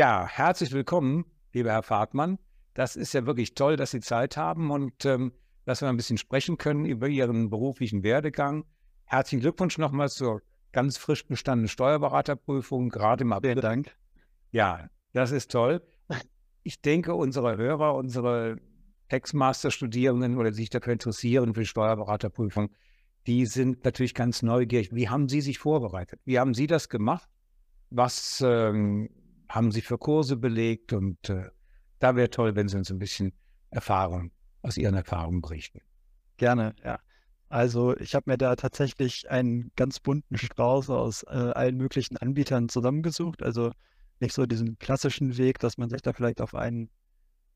[0.00, 2.38] Ja, herzlich willkommen, lieber Herr Fahrtmann.
[2.72, 5.30] Das ist ja wirklich toll, dass Sie Zeit haben und ähm,
[5.66, 8.64] dass wir ein bisschen sprechen können über Ihren beruflichen Werdegang.
[9.04, 10.40] Herzlichen Glückwunsch nochmal zur
[10.72, 13.50] ganz frisch bestandenen Steuerberaterprüfung, gerade im April.
[13.50, 13.94] Vielen Dank.
[14.52, 15.82] Ja, das ist toll.
[16.62, 18.56] Ich denke, unsere Hörer, unsere
[19.10, 22.70] Textmaster-Studierenden oder die sich dafür interessieren für die Steuerberaterprüfung,
[23.26, 24.94] die sind natürlich ganz neugierig.
[24.94, 26.20] Wie haben Sie sich vorbereitet?
[26.24, 27.28] Wie haben Sie das gemacht?
[27.90, 29.10] Was ähm,
[29.50, 30.92] haben Sie für Kurse belegt?
[30.92, 31.50] Und äh,
[31.98, 33.32] da wäre toll, wenn Sie uns ein bisschen
[33.70, 34.32] Erfahrung
[34.62, 35.80] aus Ihren Erfahrungen berichten.
[36.36, 36.98] Gerne, ja.
[37.48, 42.68] Also ich habe mir da tatsächlich einen ganz bunten Strauß aus äh, allen möglichen Anbietern
[42.68, 43.42] zusammengesucht.
[43.42, 43.72] Also
[44.20, 46.90] nicht so diesen klassischen Weg, dass man sich da vielleicht auf einen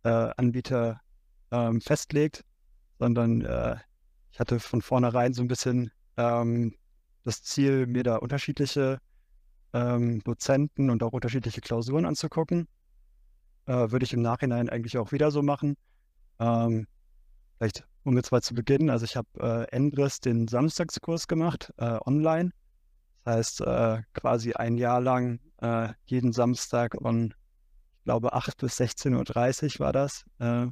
[0.02, 1.00] äh, Anbieter
[1.52, 2.44] ähm, festlegt,
[2.98, 3.76] sondern äh,
[4.32, 6.74] ich hatte von vornherein so ein bisschen ähm,
[7.22, 8.98] das Ziel, mir da unterschiedliche
[9.75, 12.69] ähm, Dozenten und auch unterschiedliche Klausuren anzugucken.
[13.67, 15.77] Äh, würde ich im Nachhinein eigentlich auch wieder so machen.
[16.39, 16.86] Ähm,
[17.58, 18.91] vielleicht um jetzt mal zu beginnen.
[18.91, 22.50] Also ich habe äh, Endres den Samstagskurs gemacht, äh, online.
[23.25, 27.34] Das heißt, äh, quasi ein Jahr lang äh, jeden Samstag von,
[27.98, 30.25] ich glaube, 8 bis 16.30 Uhr war das.
[30.38, 30.66] Äh,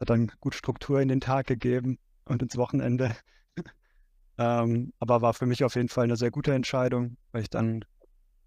[0.00, 3.16] hat dann gut Struktur in den Tag gegeben und ins Wochenende.
[4.38, 7.84] ähm, aber war für mich auf jeden Fall eine sehr gute Entscheidung, weil ich dann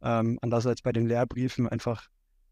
[0.01, 2.09] ähm, anders als bei den Lehrbriefen einfach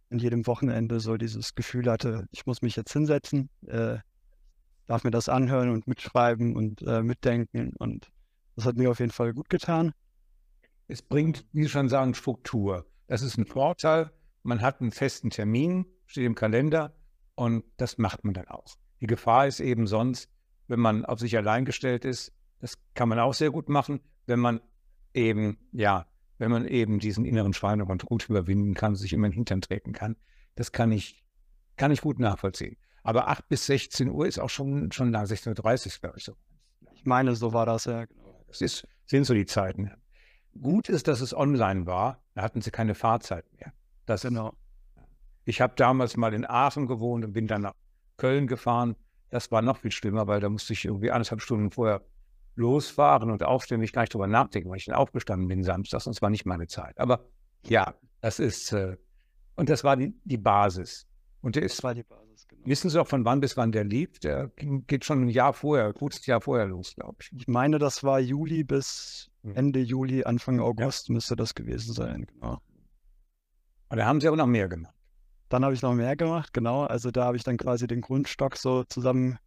[0.10, 3.98] in jedem Wochenende so dieses Gefühl hatte, ich muss mich jetzt hinsetzen, äh,
[4.86, 7.74] darf mir das anhören und mitschreiben und äh, mitdenken.
[7.78, 8.12] Und
[8.56, 9.94] das hat mir auf jeden Fall gut getan.
[10.88, 12.86] Es bringt, wie Sie schon sagen, Struktur.
[13.08, 14.12] Das ist ein Vorteil.
[14.44, 16.94] Man hat einen festen Termin, steht im Kalender
[17.36, 18.76] und das macht man dann auch.
[19.00, 20.30] Die Gefahr ist eben sonst,
[20.68, 24.40] wenn man auf sich allein gestellt ist, das kann man auch sehr gut machen, wenn
[24.40, 24.62] man
[25.14, 26.06] eben, ja,
[26.38, 29.94] wenn man eben diesen inneren Schweinehund gut überwinden kann, sich immer in den Hintern treten
[29.94, 30.16] kann.
[30.56, 31.24] Das kann ich,
[31.78, 32.78] kann ich gut nachvollziehen.
[33.04, 35.50] Aber 8 bis 16 Uhr ist auch schon, schon nach 16.30
[35.88, 36.34] Uhr, glaube ich so.
[36.94, 38.06] Ich meine, so war das ja.
[38.06, 38.46] Genau.
[38.48, 39.92] Das ist, sind so die Zeiten.
[40.62, 42.24] Gut ist, dass es online war.
[42.34, 43.74] Da hatten sie keine Fahrzeit mehr.
[44.06, 44.54] Das, genau.
[45.46, 47.74] Ich habe damals mal in Aachen gewohnt und bin dann nach
[48.18, 48.96] Köln gefahren.
[49.30, 52.02] Das war noch viel schlimmer, weil da musste ich irgendwie anderthalb Stunden vorher
[52.56, 56.14] losfahren und aufstehen, mich gar nicht drüber nachdenken, weil ich dann aufgestanden bin samstags und
[56.14, 57.00] es war nicht meine Zeit.
[57.00, 57.26] Aber
[57.68, 58.98] ja, das ist, äh,
[59.56, 61.08] und das war die, die Basis.
[61.42, 62.48] Und der ist, das war die Basis.
[62.48, 62.66] Genau.
[62.66, 64.20] Wissen Sie auch, von wann bis wann der lief?
[64.20, 67.32] Der geht schon ein Jahr vorher, ein gutes Jahr vorher los, glaube ich.
[67.34, 69.56] Ich meine, das war Juli bis hm.
[69.56, 71.14] Ende Juli, Anfang August ja.
[71.14, 72.60] müsste das gewesen sein, genau.
[73.90, 74.94] Aber da haben Sie auch noch mehr gemacht.
[75.50, 76.86] Dann habe ich noch mehr gemacht, genau.
[76.86, 79.38] Also da habe ich dann quasi den Grundstock so zusammen,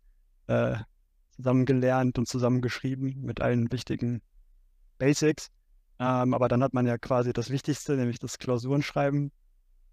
[0.47, 0.77] äh,
[1.37, 4.23] zusammen gelernt und zusammen geschrieben mit allen wichtigen
[4.99, 5.49] Basics.
[5.99, 9.33] Ähm, aber dann hat man ja quasi das Wichtigste, nämlich das Klausurenschreiben,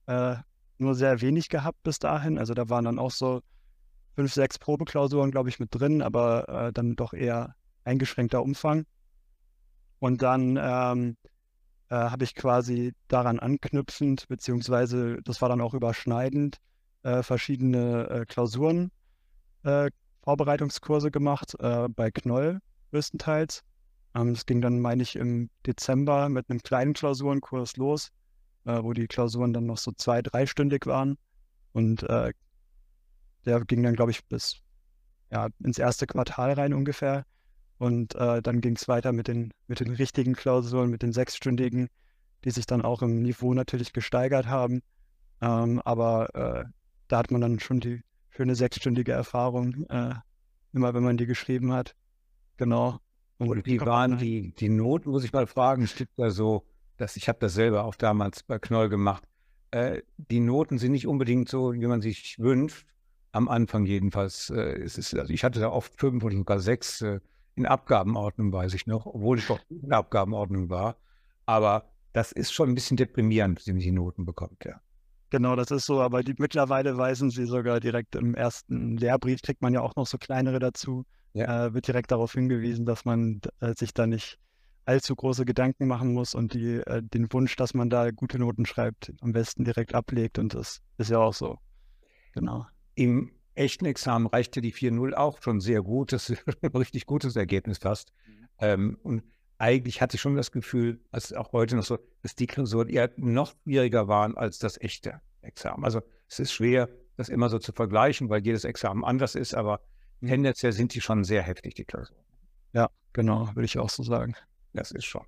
[0.08, 0.36] äh,
[0.78, 2.38] nur sehr wenig gehabt bis dahin.
[2.38, 3.42] Also da waren dann auch so
[4.16, 8.86] fünf, sechs Probeklausuren, glaube ich, mit drin, aber äh, dann doch eher eingeschränkter Umfang.
[10.00, 11.18] Und dann ähm,
[11.90, 16.58] äh, habe ich quasi daran anknüpfend, beziehungsweise das war dann auch überschneidend,
[17.04, 18.92] äh, verschiedene äh, Klausuren,
[19.64, 19.90] äh,
[20.24, 22.60] Vorbereitungskurse gemacht, äh, bei Knoll
[22.92, 23.64] größtenteils.
[24.16, 28.12] Ähm, das ging dann, meine ich, im Dezember mit einem kleinen Klausurenkurs los
[28.66, 31.18] äh, wo die Klausuren dann noch so zwei-, dreistündig waren.
[31.74, 32.34] Und äh,
[33.46, 34.62] der ging dann, glaube ich, bis
[35.32, 37.26] ja, ins erste Quartal rein ungefähr.
[37.78, 41.90] Und äh, dann ging es weiter mit den, mit den richtigen Klausuren, mit den sechsstündigen,
[42.46, 44.82] die sich dann auch im Niveau natürlich gesteigert haben.
[45.42, 46.66] Ähm, aber äh,
[47.08, 48.02] da hat man dann schon die
[48.36, 50.16] schöne sechsstündige Erfahrung, äh,
[50.74, 51.96] immer wenn man die geschrieben hat.
[52.58, 53.00] Genau.
[53.38, 56.66] Und, Und wie waren die, die Noten, muss ich mal fragen, steht da so
[56.98, 59.24] das, ich habe das selber auch damals bei Knoll gemacht.
[59.72, 62.88] Äh, die Noten sind nicht unbedingt so, wie man sich wünscht.
[63.32, 64.52] Am Anfang jedenfalls.
[64.52, 67.20] Äh, es ist, also ich hatte da oft fünf oder sogar sechs äh,
[67.56, 70.98] in Abgabenordnung, weiß ich noch, obwohl ich doch in Abgabenordnung war.
[71.46, 74.80] Aber das ist schon ein bisschen deprimierend, wenn man die Noten bekommt, ja.
[75.34, 79.64] Genau, das ist so, aber die, mittlerweile weisen sie sogar direkt im ersten Lehrbrief, kriegt
[79.64, 81.66] man ja auch noch so kleinere dazu, ja.
[81.66, 84.38] äh, wird direkt darauf hingewiesen, dass man äh, sich da nicht
[84.86, 88.68] allzu große Gedanken machen muss und die, äh, den Wunsch, dass man da gute Noten
[88.68, 90.38] schreibt, am besten direkt ablegt.
[90.38, 91.58] Und das ist ja auch so.
[92.34, 92.68] Genau.
[92.94, 96.14] Im echten Examen reichte die 4.0 auch schon sehr gut.
[96.14, 98.14] Das ist ein richtig gutes Ergebnis fast.
[98.28, 98.48] Mhm.
[98.60, 99.24] Ähm, und
[99.64, 103.12] eigentlich hatte ich schon das Gefühl, als auch heute noch so, dass die Klausuren eher
[103.16, 105.86] noch schwieriger waren als das echte Examen.
[105.86, 109.80] Also es ist schwer, das immer so zu vergleichen, weil jedes Examen anders ist, aber
[110.20, 110.28] mhm.
[110.28, 112.20] tendenziell sind die schon sehr heftig, die Klausuren.
[112.74, 114.36] Ja, genau, würde ich auch so sagen.
[114.74, 115.26] Das ist schon.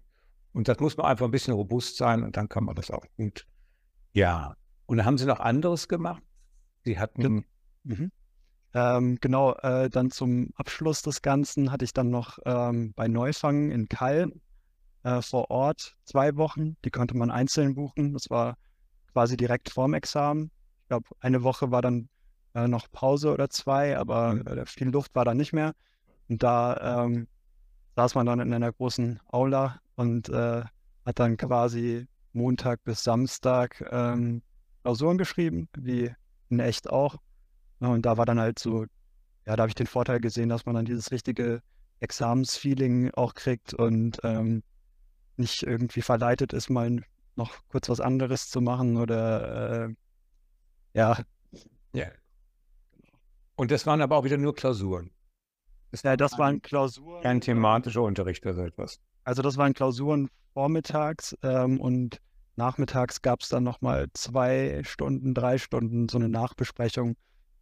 [0.52, 3.06] Und das muss man einfach ein bisschen robust sein und dann kann man das auch
[3.16, 3.48] gut.
[4.12, 6.24] Ja, Und haben Sie noch anderes gemacht?
[6.84, 7.46] Sie hatten.
[7.84, 8.12] Mhm.
[8.76, 13.72] Ähm, genau, äh, dann zum Abschluss des Ganzen hatte ich dann noch ähm, bei Neufang
[13.72, 14.34] in Kall
[15.04, 16.76] äh, vor Ort zwei Wochen.
[16.84, 18.12] Die konnte man einzeln buchen.
[18.12, 18.58] Das war
[19.14, 20.52] quasi direkt vorm Examen.
[20.82, 22.10] Ich glaube, eine Woche war dann
[22.54, 24.48] äh, noch Pause oder zwei, aber Mhm.
[24.48, 25.74] äh, viel Luft war da nicht mehr.
[26.28, 27.28] Und da ähm,
[27.96, 30.64] saß man dann in einer großen Aula und äh,
[31.06, 34.42] hat dann quasi Montag bis Samstag ähm,
[34.84, 36.14] Klausuren geschrieben, wie
[36.50, 37.16] in echt auch.
[37.80, 38.86] Ja, und da war dann halt so,
[39.46, 41.62] ja, da habe ich den Vorteil gesehen, dass man dann dieses richtige
[42.00, 44.64] Examensfeeling auch kriegt und ähm,
[45.38, 47.02] nicht irgendwie verleitet ist, mal
[47.36, 49.94] noch kurz was anderes zu machen oder äh,
[50.94, 51.18] ja,
[51.94, 52.08] Ja.
[53.56, 55.12] Und das waren aber auch wieder nur Klausuren.
[56.04, 57.24] ja, das waren Klausuren.
[57.24, 59.00] Kein thematischer Unterricht oder so etwas.
[59.24, 62.20] Also das waren Klausuren vormittags ähm, und
[62.58, 67.16] nachmittags gab es dann nochmal zwei Stunden, drei Stunden so eine Nachbesprechung,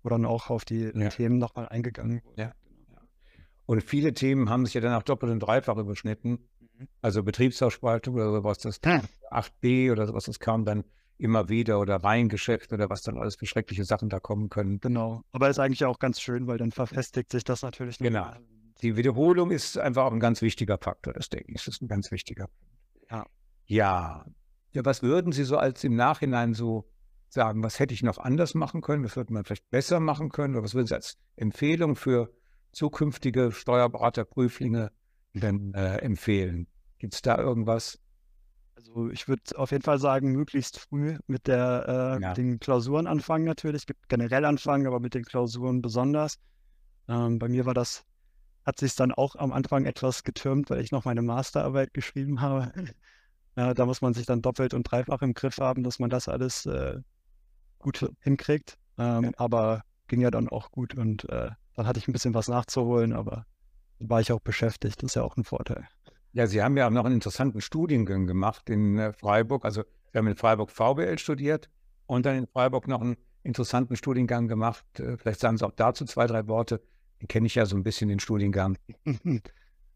[0.04, 1.10] wo dann auch auf die Ja.
[1.10, 2.42] Themen nochmal eingegangen wurde.
[2.42, 2.52] Ja.
[3.66, 6.50] Und viele Themen haben sich ja dann auch doppelt und dreifach überschnitten.
[6.78, 6.88] Mhm.
[7.02, 10.84] Also Betriebsausspaltung oder sowas, das 8b oder sowas, das kam dann
[11.18, 14.80] immer wieder oder Reihengeschäft oder was dann alles für schreckliche Sachen da kommen können.
[14.80, 15.22] Genau.
[15.32, 18.22] Aber ist eigentlich auch ganz schön, weil dann verfestigt sich das natürlich Genau.
[18.22, 18.40] mal.
[18.82, 21.64] Die Wiederholung ist einfach auch ein ganz wichtiger Faktor, das denke ich.
[21.64, 22.50] Das ist ein ganz wichtiger.
[23.10, 23.26] Ja.
[23.66, 24.26] Ja.
[24.72, 26.90] Ja, was würden Sie so als im Nachhinein so
[27.34, 30.56] sagen, was hätte ich noch anders machen können, was würde man vielleicht besser machen können,
[30.56, 32.32] oder was würden Sie als Empfehlung für
[32.72, 34.92] zukünftige Steuerberaterprüflinge
[35.34, 36.68] denn äh, empfehlen?
[37.00, 38.00] Gibt es da irgendwas?
[38.76, 42.34] Also ich würde auf jeden Fall sagen, möglichst früh mit der, äh, Ja.
[42.34, 46.38] den Klausuren anfangen natürlich, generell anfangen, aber mit den Klausuren besonders.
[47.08, 48.04] Ähm, bei mir war das,
[48.66, 52.72] hat sich dann auch am Anfang etwas getürmt, weil ich noch meine Masterarbeit geschrieben habe.
[53.56, 56.28] Äh, da muss man sich dann doppelt und dreifach im Griff haben, dass man das
[56.28, 56.98] alles äh,
[57.84, 58.78] gut hinkriegt.
[58.98, 59.32] Ähm, Ja.
[59.38, 63.14] Aber ging ja dann auch gut und äh, dann hatte ich ein bisschen was nachzuholen,
[63.14, 63.46] aber
[64.00, 65.02] war ich auch beschäftigt.
[65.02, 65.88] Das ist ja auch ein Vorteil.
[66.34, 69.66] Ja, Sie haben ja auch noch einen interessanten Studiengang gemacht in äh, Freiburg.
[69.66, 71.70] Also Sie haben in Freiburg VWL studiert
[72.08, 74.86] und dann in Freiburg noch einen interessanten Studiengang gemacht.
[75.00, 76.82] Äh, Vielleicht sagen Sie auch dazu zwei, drei Worte.
[77.22, 78.78] Den kenne ich ja so ein bisschen, den Studiengang.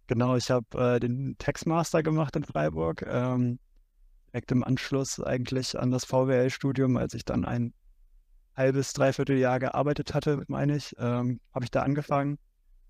[0.09, 3.59] Genau, ich habe äh, den Textmaster gemacht in Freiburg, ähm,
[4.37, 7.73] direkt im Anschluss eigentlich an das VWL-Studium, als ich dann ein
[8.55, 12.37] halbes, dreiviertel Jahr gearbeitet hatte, meine ich, ähm, habe ich da angefangen.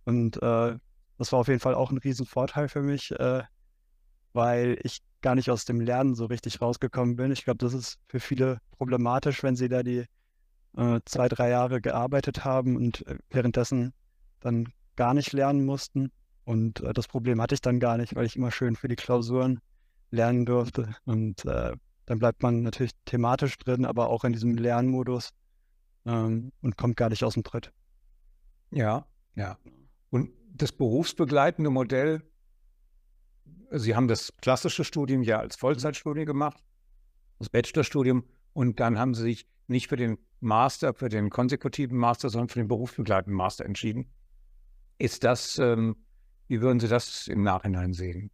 [0.04, 0.78] Und äh,
[1.18, 3.44] das war auf jeden Fall auch ein Riesenvorteil für mich, äh,
[4.34, 7.32] weil ich gar nicht aus dem Lernen so richtig rausgekommen bin.
[7.32, 10.04] Ich glaube, das ist für viele problematisch, wenn sie da die
[10.76, 13.94] äh, zwei, drei Jahre gearbeitet haben und äh, währenddessen
[14.42, 14.68] dann
[14.98, 16.12] gar nicht lernen mussten.
[16.44, 18.98] Und äh, das Problem hatte ich dann gar nicht, weil ich immer schön für die
[18.98, 19.62] Klausuren
[20.12, 20.95] lernen durfte.
[21.06, 21.75] Und äh,
[22.06, 25.33] dann bleibt man natürlich thematisch drin, aber auch in diesem Lernmodus
[26.06, 27.71] ähm, und kommt gar nicht aus dem Tritt.
[28.71, 29.06] Ja,
[29.36, 29.57] ja.
[30.09, 32.24] Und das berufsbegleitende Modell,
[33.71, 36.63] Sie haben das klassische Studium ja als Vollzeitstudium gemacht,
[37.38, 42.30] das Bachelorstudium, und dann haben Sie sich nicht für den Master, für den konsekutiven Master,
[42.30, 44.10] sondern für den berufsbegleitenden Master entschieden.
[44.98, 45.98] Ist das, ähm,
[46.48, 48.32] wie würden Sie das im Nachhinein sehen?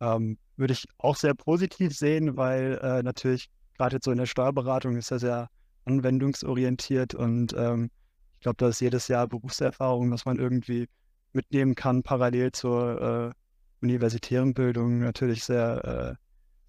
[0.00, 4.26] Ähm, würde ich auch sehr positiv sehen, weil äh, natürlich gerade jetzt so in der
[4.26, 5.48] Steuerberatung ist das ja
[5.84, 7.90] anwendungsorientiert und ähm,
[8.34, 10.88] ich glaube, da ist jedes Jahr Berufserfahrung, was man irgendwie
[11.32, 16.14] mitnehmen kann, parallel zur äh, universitären Bildung natürlich sehr, äh,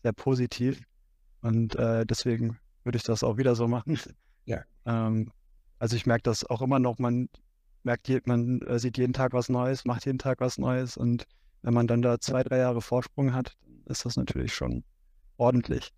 [0.03, 0.82] sehr positiv.
[1.41, 4.00] Und äh, deswegen würde ich das auch wieder so machen.
[4.46, 4.62] Ja.
[4.86, 5.32] Ähm,
[5.79, 7.29] also ich merke das auch immer noch, man
[7.84, 11.25] merkt, man äh, sieht jeden Tag was Neues, macht jeden Tag was Neues und
[11.65, 14.84] wenn man dann da zwei, drei Jahre Vorsprung hat, ist das natürlich schon
[15.38, 15.91] ordentlich.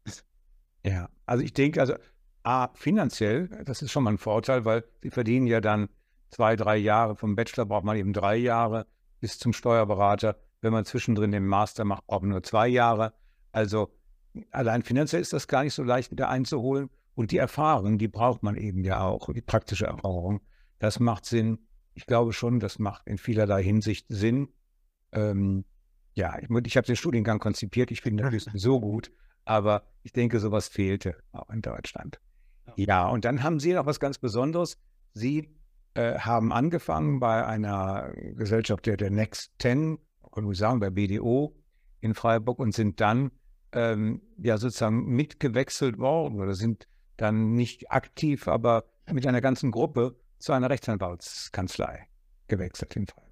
[0.85, 1.95] Ja, also ich denke, also
[2.43, 5.89] A, finanziell, das ist schon mal ein Vorteil, weil Sie verdienen ja dann
[6.29, 7.17] zwei, drei Jahre.
[7.17, 8.87] Vom Bachelor braucht man eben drei Jahre
[9.19, 10.37] bis zum Steuerberater.
[10.61, 13.13] Wenn man zwischendrin den Master macht, braucht man nur zwei Jahre.
[13.51, 13.91] Also
[14.51, 16.89] allein finanziell ist das gar nicht so leicht wieder einzuholen.
[17.13, 20.39] Und die Erfahrung, die braucht man eben ja auch, die praktische Erfahrung.
[20.79, 21.59] Das macht Sinn.
[21.93, 24.47] Ich glaube schon, das macht in vielerlei Hinsicht Sinn.
[25.11, 25.65] Ähm,
[26.13, 27.91] ja, ich, ich habe den Studiengang konzipiert.
[27.91, 29.11] Ich finde das so gut.
[29.45, 32.19] Aber ich denke, sowas fehlte auch in Deutschland.
[32.75, 33.07] Ja.
[33.07, 34.77] Und dann haben Sie noch was ganz Besonderes.
[35.13, 35.49] Sie
[35.93, 39.97] äh, haben angefangen bei einer Gesellschaft der, der Next 10,
[40.31, 41.55] können wir sagen, bei BDO
[42.01, 43.31] in Freiburg und sind dann
[43.71, 50.15] ähm, ja sozusagen mitgewechselt worden oder sind dann nicht aktiv, aber mit einer ganzen Gruppe
[50.39, 52.07] zu einer Rechtsanwaltskanzlei
[52.47, 53.26] gewechselt in Freiburg.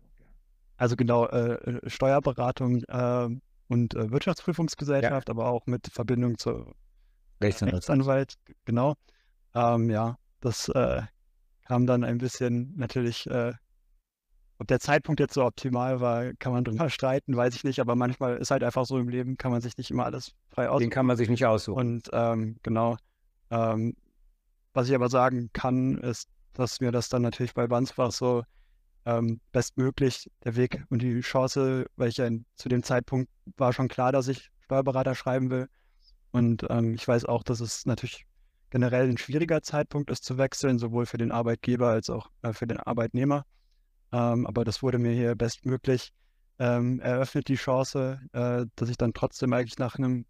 [0.78, 3.30] Also genau, äh, äh, Steuerberatung äh,
[3.68, 6.76] und äh, Wirtschaftsprüfungsgesellschaft, aber auch mit Verbindung zur
[7.42, 8.34] Rechtsanwalts Rechtsanwalt,
[8.66, 8.96] genau.
[9.54, 11.02] Ähm, ja, das äh,
[11.66, 13.54] kam dann ein bisschen natürlich, äh,
[14.58, 17.96] ob der Zeitpunkt jetzt so optimal war, kann man drüber streiten, weiß ich nicht, aber
[17.96, 20.90] manchmal ist halt einfach so im Leben, kann man sich nicht immer alles frei aussuchen.
[20.90, 21.80] Den kann man sich nicht aussuchen.
[21.80, 22.98] Und ähm, genau,
[23.50, 23.96] ähm,
[24.74, 28.44] was ich aber sagen kann, ist, dass mir das dann natürlich bei Bandsbach so
[29.06, 33.88] ähm, bestmöglich der Weg und die Chance, weil ich ja zu dem Zeitpunkt war schon
[33.88, 35.68] klar, dass ich Steuerberater schreiben will.
[36.32, 38.26] Und ähm, ich weiß auch, dass es natürlich
[38.72, 42.68] generell ein schwieriger Zeitpunkt ist zu wechseln, sowohl für den Arbeitgeber als auch äh, für
[42.68, 43.46] den Arbeitnehmer.
[44.12, 46.12] Ähm, aber das wurde mir hier bestmöglich
[46.60, 50.26] ähm, eröffnet, die Chance, äh, dass ich dann trotzdem eigentlich nach einem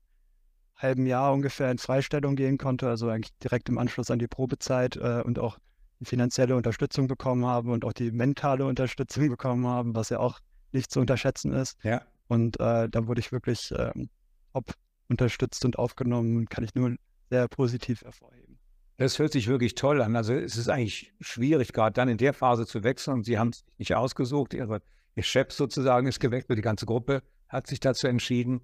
[0.75, 4.97] halben Jahr ungefähr in Freistellung gehen konnte, also eigentlich direkt im Anschluss an die Probezeit
[4.97, 5.57] äh, und auch
[5.99, 10.39] die finanzielle Unterstützung bekommen habe und auch die mentale Unterstützung bekommen haben, was ja auch
[10.71, 11.77] nicht zu unterschätzen ist.
[11.83, 12.01] Ja.
[12.27, 14.09] Und äh, da wurde ich wirklich ähm,
[14.53, 14.73] top
[15.07, 16.95] unterstützt und aufgenommen, kann ich nur
[17.29, 18.57] sehr positiv hervorheben.
[18.97, 20.15] Das hört sich wirklich toll an.
[20.15, 23.23] Also es ist eigentlich schwierig, gerade dann in der Phase zu wechseln.
[23.23, 24.53] Sie haben es nicht ausgesucht.
[24.53, 24.81] Ihre,
[25.15, 26.57] Ihr Chef sozusagen ist gewechselt.
[26.57, 28.61] Die ganze Gruppe hat sich dazu entschieden.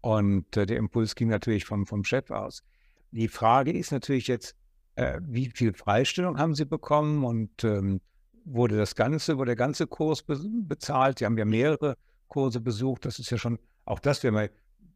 [0.00, 2.62] Und äh, der Impuls ging natürlich vom, vom Chef aus.
[3.10, 4.56] Die Frage ist natürlich jetzt,
[4.96, 8.00] äh, wie viel Freistellung haben Sie bekommen und ähm,
[8.44, 11.18] wurde das Ganze, wurde der ganze Kurs be bezahlt?
[11.18, 11.96] Sie haben ja mehrere
[12.28, 13.04] Kurse besucht.
[13.04, 14.50] Das ist ja schon, auch das wäre mal,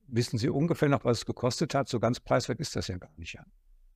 [0.07, 1.89] wissen Sie ungefähr noch, was es gekostet hat?
[1.89, 3.35] So ganz preiswert ist das ja gar nicht.
[3.35, 3.45] Ja.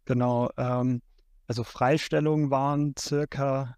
[0.04, 1.02] Genau, ähm,
[1.47, 3.76] also Freistellungen waren circa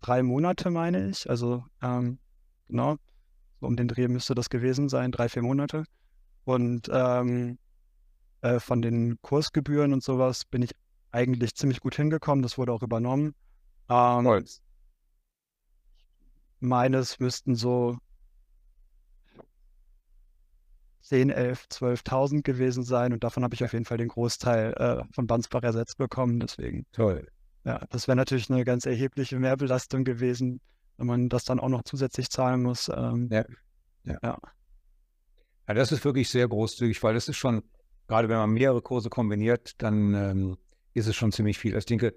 [0.00, 1.28] drei Monate, meine ich.
[1.28, 2.18] Also ähm,
[2.66, 2.96] genau,
[3.60, 5.84] so um den Dreh müsste das gewesen sein, drei, vier Monate.
[6.44, 7.58] Und ähm,
[8.42, 10.72] äh, von den Kursgebühren und sowas bin ich
[11.14, 12.42] eigentlich ziemlich gut hingekommen.
[12.42, 13.34] Das wurde auch übernommen.
[13.88, 14.44] Ähm,
[16.60, 17.98] meines müssten so
[21.02, 25.04] 10, 11, 12.000 gewesen sein und davon habe ich auf jeden Fall den Großteil äh,
[25.14, 26.40] von Bansbach ersetzt bekommen.
[26.40, 26.86] Deswegen.
[26.92, 27.28] Toll.
[27.64, 30.60] Ja, das wäre natürlich eine ganz erhebliche Mehrbelastung gewesen,
[30.96, 32.88] wenn man das dann auch noch zusätzlich zahlen muss.
[32.88, 33.44] Ähm, ja.
[34.04, 34.18] ja.
[34.22, 34.38] ja.
[35.66, 37.62] Ja, das ist wirklich sehr großzügig, weil das ist schon,
[38.06, 40.56] gerade wenn man mehrere Kurse kombiniert, dann ähm,
[40.94, 41.76] ist es schon ziemlich viel.
[41.76, 42.14] Ich denke,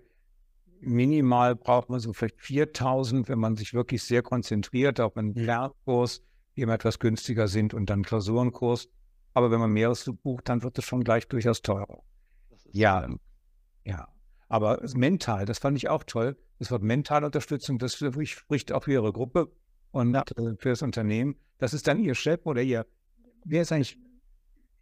[0.80, 6.24] minimal braucht man so vielleicht 4000, wenn man sich wirklich sehr konzentriert auf einen Lernkurs,
[6.56, 8.90] die immer etwas günstiger sind und dann Klausurenkurs.
[9.34, 12.04] Aber wenn man mehreres bucht, dann wird es schon gleich durchaus teurer.
[12.72, 13.08] Ja,
[13.84, 14.08] ja.
[14.50, 16.38] Aber mental, das fand ich auch toll.
[16.60, 19.52] Das Wort mentale Unterstützung, das spricht auch für Ihre Gruppe
[19.92, 20.24] und ja.
[20.58, 21.36] für das Unternehmen.
[21.58, 22.86] Das ist dann Ihr Chef oder Ihr
[23.48, 23.98] wer ist eigentlich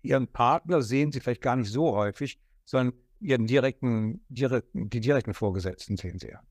[0.02, 5.34] Ihren Partner, sehen Sie vielleicht gar nicht so häufig, sondern Ihren direkten, direkten die direkten
[5.34, 6.42] Vorgesetzten sehen Sie ja.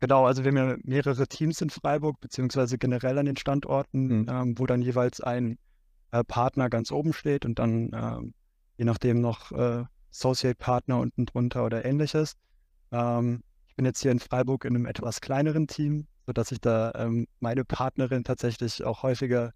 [0.00, 4.26] Genau, also wir haben ja mehrere Teams in Freiburg, beziehungsweise generell an den Standorten, mhm.
[4.28, 5.58] ähm, wo dann jeweils ein
[6.10, 8.34] äh, Partner ganz oben steht und dann ähm,
[8.76, 12.34] je nachdem noch äh, Associate Partner unten drunter oder ähnliches.
[12.90, 16.92] Ähm, ich bin jetzt hier in Freiburg in einem etwas kleineren Team, sodass ich da
[16.96, 19.52] ähm, meine Partnerin tatsächlich auch häufiger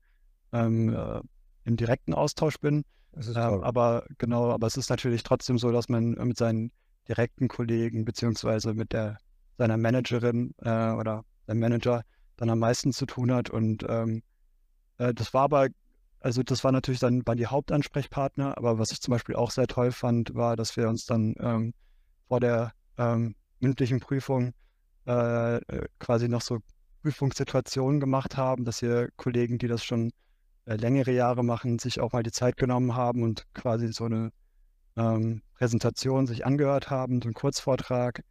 [0.53, 1.21] ähm, äh,
[1.65, 2.85] im direkten Austausch bin.
[3.17, 6.71] Ähm, aber genau, aber es ist natürlich trotzdem so, dass man mit seinen
[7.09, 9.19] direkten Kollegen beziehungsweise mit der
[9.59, 12.03] seiner Managerin äh, oder seinem Manager
[12.37, 13.51] dann am meisten zu tun hat.
[13.51, 14.23] Und ähm,
[14.99, 15.69] äh, das war aber,
[16.21, 19.67] also das war natürlich dann bei die Hauptansprechpartner, aber was ich zum Beispiel auch sehr
[19.67, 21.75] toll fand, war, dass wir uns dann ähm,
[22.29, 24.53] vor der ähm, mündlichen Prüfung
[25.07, 26.59] äh, äh quasi noch so
[27.03, 30.11] Prüfungssituationen gemacht haben, dass hier Kollegen, die das schon
[30.67, 34.33] äh, längere Jahre machen, sich auch mal die Zeit genommen haben und quasi so eine
[34.97, 38.23] ähm, Präsentation sich angehört haben, so einen Kurzvortrag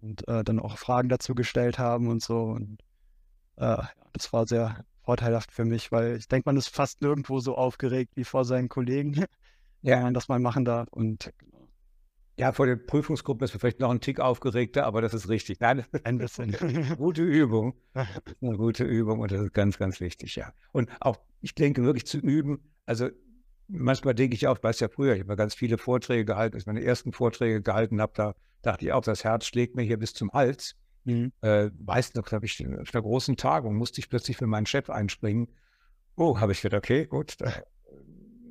[0.00, 2.42] und äh, dann auch Fragen dazu gestellt haben und so.
[2.42, 2.78] Und
[3.56, 3.82] äh,
[4.12, 8.12] das war sehr vorteilhaft für mich, weil ich denke, man ist fast nirgendwo so aufgeregt
[8.16, 9.24] wie vor seinen Kollegen,
[9.82, 9.96] ja.
[9.96, 10.88] wenn man das mal machen darf.
[10.90, 11.32] Und.
[12.38, 15.58] Ja, vor der Prüfungsgruppe ist vielleicht noch ein Tick aufgeregter, aber das ist richtig.
[15.58, 16.52] Nein, ein bisschen.
[16.96, 17.74] gute Übung.
[18.40, 20.52] Eine gute Übung und das ist ganz, ganz wichtig, ja.
[20.70, 23.08] Und auch, ich denke wirklich zu üben, also
[23.66, 26.62] manchmal denke ich auch, ich weiß ja früher, ich habe ganz viele Vorträge gehalten, als
[26.62, 29.98] ich meine ersten Vorträge gehalten habe, da dachte ich auch, das Herz schlägt mir hier
[29.98, 30.76] bis zum Hals.
[31.04, 31.32] Mhm.
[31.40, 34.90] Äh, weißt noch, habe ich auf einer großen Tagung musste ich plötzlich für meinen Chef
[34.90, 35.48] einspringen.
[36.14, 37.52] Oh, habe ich gedacht, okay, gut, da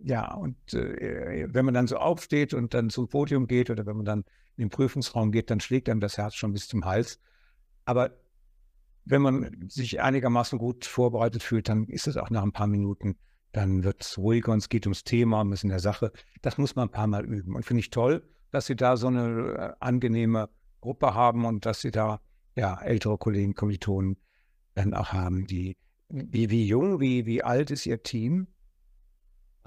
[0.08, 3.98] ja, und äh, wenn man dann so aufsteht und dann zum Podium geht oder wenn
[3.98, 4.20] man dann
[4.56, 7.20] in den Prüfungsraum geht, dann schlägt einem das Herz schon bis zum Hals.
[7.84, 8.12] Aber
[9.04, 13.18] wenn man sich einigermaßen gut vorbereitet fühlt, dann ist es auch nach ein paar Minuten,
[13.52, 16.14] dann wird es ruhiger und es geht ums Thema, um es in der Sache.
[16.42, 17.56] Das muss man ein paar Mal üben.
[17.56, 20.50] Und finde ich toll, dass Sie da so eine äh, angenehme
[20.80, 22.22] Gruppe haben und dass Sie da
[22.56, 24.18] ja ältere Kollegen, Kommilitonen
[24.74, 25.76] dann auch haben, die
[26.10, 28.48] wie, wie jung, wie, wie alt ist Ihr Team?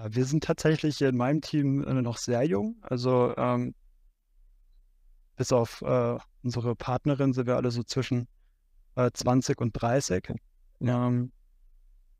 [0.01, 2.77] Äh, wir sind tatsächlich in meinem Team äh, noch sehr jung.
[2.83, 3.75] Also ähm,
[5.37, 8.29] bis auf äh, unsere Partnerin sind wir alle so zwischen
[8.97, 10.35] äh, 20 und 30.
[10.81, 11.33] Ähm,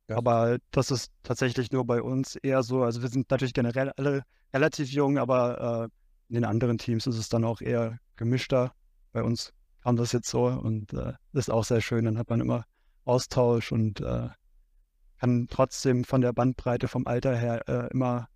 [0.09, 0.17] ja.
[0.17, 2.83] Aber das ist tatsächlich nur bei uns eher so.
[2.83, 4.23] Also wir sind natürlich generell alle
[4.53, 5.89] relativ jung, aber äh,
[6.29, 8.73] in den anderen Teams ist es dann auch eher gemischter.
[9.13, 12.05] Bei uns kam das jetzt so und äh, ist auch sehr schön.
[12.05, 12.65] Dann hat man immer
[13.05, 14.29] Austausch und äh,
[15.21, 18.29] kann trotzdem von der Bandbreite vom Alter her äh, immer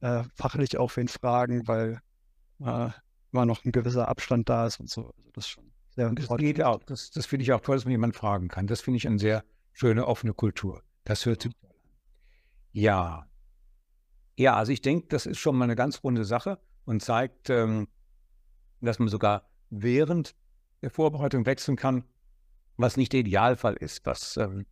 [0.00, 2.00] äh, fachlich auch wen fragen, weil
[2.60, 2.90] äh,
[3.32, 5.06] immer noch ein gewisser Abstand da ist und so.
[5.06, 6.82] Also das ist schon sehr Das geht auch.
[6.84, 8.68] Das, das finde ich auch toll, dass man jemanden fragen kann.
[8.68, 10.82] Das finde ich eine sehr schöne, offene Kultur.
[11.04, 11.76] Das hört sich toll an.
[12.72, 13.26] Ja.
[14.36, 17.88] Ja, also ich denke, das ist schon mal eine ganz runde Sache und zeigt, ähm,
[18.80, 20.36] dass man sogar während
[20.82, 22.04] der Vorbereitung wechseln kann,
[22.76, 24.66] was nicht der Idealfall ist, was ähm,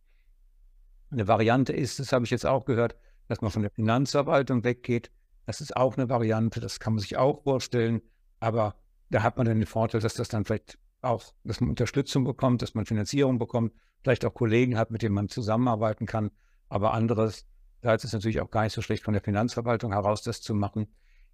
[1.11, 2.95] eine Variante ist, das habe ich jetzt auch gehört,
[3.27, 5.11] dass man von der Finanzverwaltung weggeht.
[5.45, 8.01] Das ist auch eine Variante, das kann man sich auch vorstellen.
[8.39, 8.75] Aber
[9.09, 12.61] da hat man dann den Vorteil, dass das dann vielleicht auch, dass man Unterstützung bekommt,
[12.61, 13.73] dass man Finanzierung bekommt,
[14.03, 16.31] vielleicht auch Kollegen hat, mit denen man zusammenarbeiten kann.
[16.69, 17.45] Aber anderes,
[17.81, 20.53] da ist es natürlich auch gar nicht so schlecht von der Finanzverwaltung heraus, das zu
[20.53, 20.87] machen.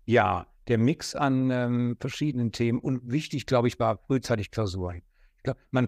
[0.05, 5.01] Ja, der Mix an ähm, verschiedenen Themen und wichtig, glaube ich, war frühzeitig Klausuren.
[5.37, 5.87] Ich glaube, man,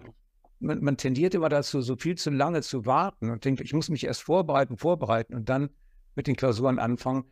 [0.58, 3.88] man, man, tendiert immer dazu, so viel zu lange zu warten und denkt, ich muss
[3.88, 5.70] mich erst vorbereiten, vorbereiten und dann
[6.14, 7.24] mit den Klausuren anfangen.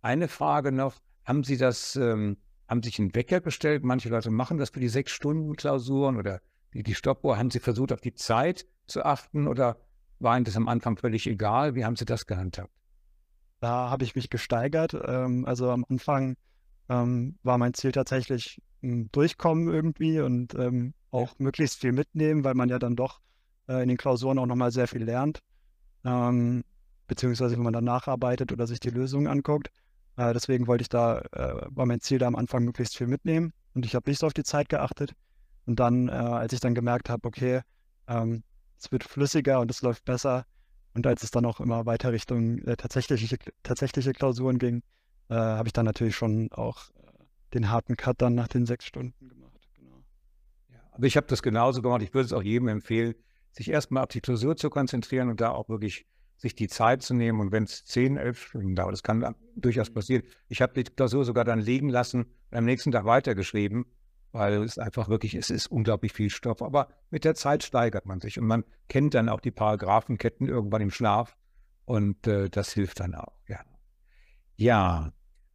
[0.00, 2.36] Eine Frage noch, haben Sie das, ähm,
[2.68, 3.84] haben sich einen Wecker gestellt?
[3.84, 6.40] Manche Leute machen das für die sechs Stunden Klausuren oder
[6.74, 7.38] die, die Stoppuhr.
[7.38, 9.78] Haben Sie versucht, auf die Zeit zu achten oder
[10.18, 11.74] war Ihnen das am Anfang völlig egal?
[11.74, 12.72] Wie haben Sie das gehandhabt?
[13.60, 14.96] Da habe ich mich gesteigert.
[15.06, 16.36] Ähm, also am Anfang
[16.88, 22.54] ähm, war mein Ziel tatsächlich ein Durchkommen irgendwie und ähm, auch möglichst viel mitnehmen, weil
[22.54, 23.20] man ja dann doch
[23.68, 25.40] äh, in den Klausuren auch nochmal sehr viel lernt.
[26.04, 26.64] Ähm,
[27.06, 29.70] beziehungsweise wenn man dann nacharbeitet oder sich die Lösungen anguckt.
[30.16, 33.52] Äh, deswegen wollte ich da, äh, war mein Ziel da am Anfang möglichst viel mitnehmen
[33.74, 35.12] und ich habe nicht so auf die Zeit geachtet.
[35.66, 37.60] Und dann, äh, als ich dann gemerkt habe, okay,
[38.08, 38.42] ähm,
[38.78, 40.44] es wird flüssiger und es läuft besser
[40.94, 44.82] und als es dann auch immer weiter Richtung äh, tatsächliche, tatsächliche Klausuren ging,
[45.28, 48.86] äh, habe ich dann natürlich schon auch äh, den harten Cut dann nach den sechs
[48.86, 49.21] Stunden
[50.92, 52.02] aber ich habe das genauso gemacht.
[52.02, 53.14] Ich würde es auch jedem empfehlen,
[53.50, 57.14] sich erstmal auf die Klausur zu konzentrieren und da auch wirklich sich die Zeit zu
[57.14, 57.40] nehmen.
[57.40, 59.94] Und wenn es zehn, elf Stunden dauert, das kann durchaus mhm.
[59.94, 60.22] passieren.
[60.48, 63.86] Ich habe die Klausur sogar dann liegen lassen und am nächsten Tag weitergeschrieben,
[64.32, 66.62] weil es einfach wirklich, es ist unglaublich viel Stoff.
[66.62, 70.82] Aber mit der Zeit steigert man sich und man kennt dann auch die Paragraphenketten irgendwann
[70.82, 71.36] im Schlaf
[71.84, 73.34] und äh, das hilft dann auch.
[73.48, 73.60] Ja,
[74.56, 75.12] ja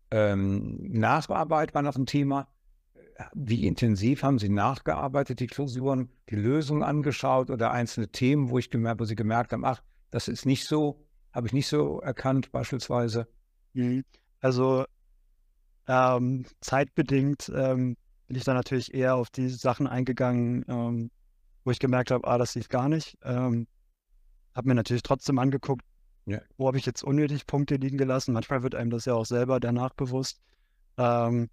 [0.09, 2.47] ähm, Nacharbeit war noch ein Thema.
[3.33, 8.69] Wie intensiv haben Sie nachgearbeitet, die Klausuren, die Lösungen angeschaut oder einzelne Themen, wo ich
[8.69, 11.03] gemerkt, wo Sie gemerkt haben, ach, das ist nicht so,
[11.33, 13.27] habe ich nicht so erkannt beispielsweise.
[13.73, 14.03] Mhm.
[14.39, 14.85] Also
[15.87, 21.11] ähm, zeitbedingt ähm, bin ich dann natürlich eher auf die Sachen eingegangen, ähm,
[21.63, 23.17] wo ich gemerkt habe, ah, das lief gar nicht.
[23.23, 23.67] Ähm,
[24.53, 25.85] habe mir natürlich trotzdem angeguckt,
[26.25, 26.41] ja.
[26.57, 28.33] wo habe ich jetzt unnötig Punkte liegen gelassen.
[28.33, 30.41] Manchmal wird einem das ja auch selber danach bewusst.
[30.97, 31.49] Ähm,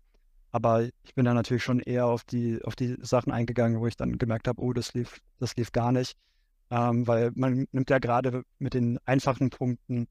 [0.54, 3.96] aber ich bin dann natürlich schon eher auf die, auf die Sachen eingegangen, wo ich
[3.96, 6.16] dann gemerkt habe, oh, das lief, das lief gar nicht.
[6.70, 10.06] Ähm, weil man nimmt ja gerade mit den einfachen Punkten,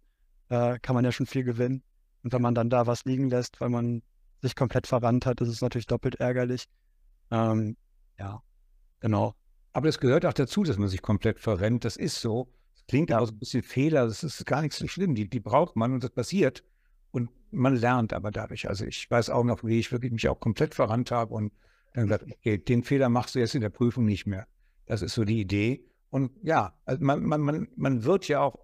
[0.50, 1.82] äh, kann man ja schon viel gewinnen.
[2.24, 4.02] Und wenn man dann da was liegen lässt, weil man
[4.42, 6.66] sich komplett verrannt hat, ist es natürlich doppelt ärgerlich.
[7.32, 7.78] Ähm,
[8.20, 8.44] ja,
[9.00, 9.36] genau.
[9.72, 11.86] Aber das gehört auch dazu, dass man sich komplett verrennt.
[11.86, 12.50] Das ist so.
[12.74, 14.08] Das klingt ja auch so ein bisschen Fehler.
[14.08, 15.16] Das ist gar nicht so schlimm.
[15.16, 16.66] Die, die braucht man und das passiert.
[17.14, 18.68] Und man lernt aber dadurch.
[18.68, 21.54] Also ich weiß auch noch, wie ich wirklich mich auch komplett verrannt habe und
[21.94, 24.48] dann gesagt, okay, den Fehler machst du jetzt in der Prüfung nicht mehr.
[24.88, 25.86] Das ist so die Idee.
[26.10, 28.58] Und ja, also man, man, man, man wird ja auch,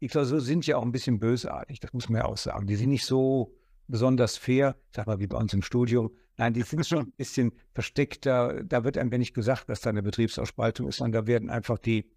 [0.00, 2.66] die Klausuren sind ja auch ein bisschen bösartig, das muss man ja auch sagen.
[2.66, 3.54] Die sind nicht so
[3.86, 6.10] besonders fair, sag mal, wie bei uns im Studium.
[6.38, 8.64] Nein, die sind schon ein bisschen versteckter.
[8.64, 12.10] Da wird ein wenig gesagt, dass da eine Betriebsausspaltung ist, sondern da werden einfach die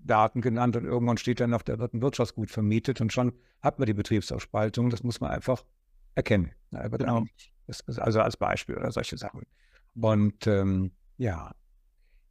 [0.00, 3.32] Beteiligungsdaten genannt und irgendwann steht dann noch, da wird ein Wirtschaftsgut vermietet und schon
[3.62, 4.90] hat man die Betriebsausspaltung.
[4.90, 5.64] Das muss man einfach
[6.14, 6.52] erkennen.
[6.70, 7.24] Genau.
[7.96, 9.46] Also als Beispiel oder solche Sachen.
[9.94, 11.54] Und ähm, ja,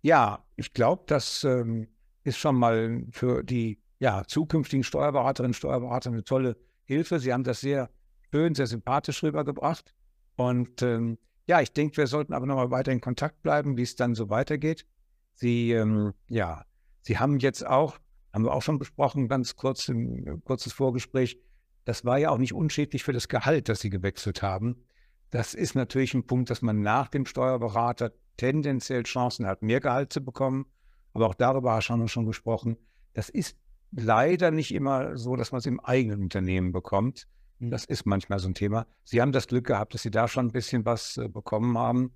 [0.02, 1.88] ja, ich glaube, das ähm,
[2.24, 7.20] ist schon mal für die ja, zukünftigen Steuerberaterinnen und Steuerberater eine tolle Hilfe.
[7.20, 7.90] Sie haben das sehr
[8.32, 9.94] schön, sehr sympathisch rübergebracht.
[10.36, 13.96] Und ähm, ja, ich denke, wir sollten aber nochmal weiter in Kontakt bleiben, wie es
[13.96, 14.86] dann so weitergeht.
[15.34, 16.64] Sie, ähm, ja,
[17.02, 18.00] Sie haben jetzt auch,
[18.34, 21.40] haben wir auch schon besprochen, ganz kurz ein kurzes Vorgespräch,
[21.86, 24.84] das war ja auch nicht unschädlich für das Gehalt, das Sie gewechselt haben.
[25.32, 30.14] Das ist natürlich ein Punkt, dass man nach dem Steuerberater tendenziell Chancen hat, mehr Gehalt
[30.14, 30.66] zu bekommen.
[31.14, 32.78] Aber auch darüber haben wir schon gesprochen.
[33.14, 33.58] Das ist
[33.92, 37.28] leider nicht immer so, dass man es im eigenen Unternehmen bekommt.
[37.60, 37.72] Mhm.
[37.72, 38.86] Das ist manchmal so ein Thema.
[39.04, 42.14] Sie haben das Glück gehabt, dass Sie da schon ein bisschen was äh, bekommen haben.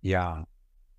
[0.00, 0.46] Ja.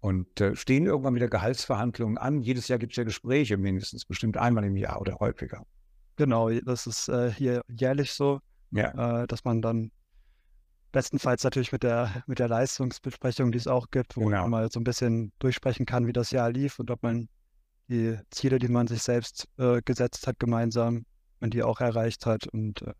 [0.02, 2.42] Und äh, stehen irgendwann wieder Gehaltsverhandlungen an?
[2.42, 5.66] Jedes Jahr gibt es ja Gespräche, mindestens bestimmt einmal im Jahr oder häufiger.
[6.16, 8.40] Genau, das ist äh, hier jährlich so,
[8.72, 9.22] ja.
[9.22, 9.92] Äh, dass man dann
[10.92, 14.42] bestenfalls natürlich mit der, mit der Leistungsbesprechung, die es auch gibt, wo genau.
[14.42, 17.30] man mal so ein bisschen durchsprechen kann, wie das Jahr lief und ob man
[17.88, 21.06] die Ziele, die man sich selbst äh, gesetzt hat, gemeinsam,
[21.40, 22.48] man die auch erreicht hat.
[22.48, 22.94] Und äh,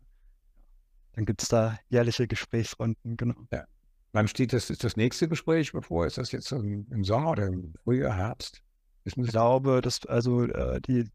[1.14, 3.34] dann gibt es da jährliche Gesprächsrunden, genau.
[3.50, 3.64] Ja.
[4.12, 6.06] Wann steht das, ist das nächste Gespräch bevor?
[6.06, 8.62] Ist das jetzt im, im Sommer oder im Frühjahr, Herbst?
[9.04, 11.06] Ich glaube, dass also äh, die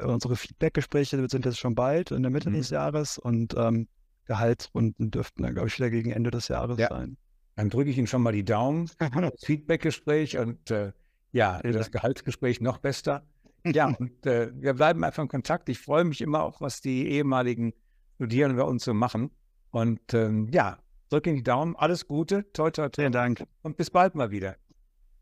[0.00, 2.54] unsere Feedback-Gespräche sind jetzt schon bald in der Mitte mhm.
[2.54, 3.88] des Jahres und ähm,
[4.24, 6.88] Gehaltsrunden dürften dann, glaube ich, wieder gegen Ende des Jahres ja.
[6.88, 7.16] sein.
[7.56, 8.90] Dann drücke ich Ihnen schon mal die Daumen.
[8.98, 10.92] Das Feedback-Gespräch und äh,
[11.32, 13.26] ja, das Gehaltsgespräch noch besser.
[13.64, 15.68] Ja, und äh, wir bleiben einfach in Kontakt.
[15.68, 17.74] Ich freue mich immer auch, was die ehemaligen
[18.14, 19.32] Studierenden bei uns so machen.
[19.72, 21.76] Und ähm, ja, drücke Ihnen die Daumen.
[21.76, 22.50] Alles Gute.
[22.52, 23.02] Toi, toi, toi.
[23.02, 23.44] Vielen Dank.
[23.62, 24.56] Und bis bald mal wieder.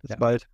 [0.02, 0.16] Bis ja.
[0.16, 0.48] bald.